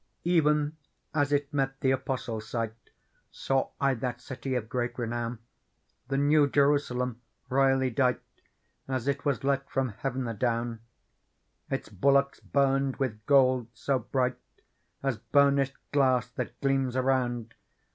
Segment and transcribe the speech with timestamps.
[0.23, 0.77] Even
[1.13, 2.73] as it met the Apostle's sight.
[3.29, 5.37] Saw I that city of great renpwn,
[6.07, 8.19] The New Jerusalem, royall/ dight
[8.87, 10.79] As it was let from heaven adowP
[11.69, 14.39] Its bulwarks burned with gold^so bright,
[15.03, 17.53] As burnished glass that gleams around.